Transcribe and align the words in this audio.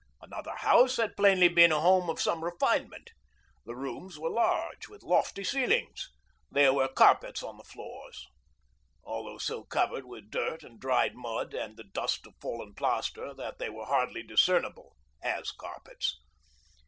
Another 0.19 0.55
house 0.55 0.97
had 0.97 1.15
plainly 1.15 1.47
been 1.47 1.71
a 1.71 1.79
home 1.79 2.09
of 2.09 2.19
some 2.19 2.43
refinement. 2.43 3.11
The 3.67 3.75
rooms 3.75 4.17
were 4.17 4.31
large, 4.31 4.87
with 4.87 5.03
lofty 5.03 5.43
ceilings; 5.43 6.09
there 6.49 6.73
were 6.73 6.87
carpets 6.87 7.43
on 7.43 7.57
the 7.59 7.63
floors, 7.63 8.25
although 9.03 9.37
so 9.37 9.63
covered 9.63 10.07
with 10.07 10.31
dirt 10.31 10.63
and 10.63 10.79
dried 10.79 11.13
mud 11.13 11.53
and 11.53 11.77
the 11.77 11.83
dust 11.83 12.25
of 12.25 12.33
fallen 12.41 12.73
plaster 12.73 13.31
that 13.35 13.59
they 13.59 13.69
were 13.69 13.85
hardly 13.85 14.23
discernible 14.23 14.95
as 15.21 15.51
carpets. 15.51 16.19